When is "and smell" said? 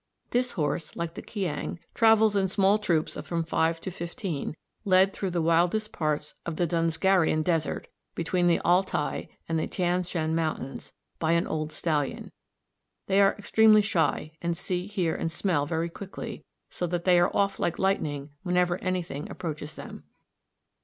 15.15-15.67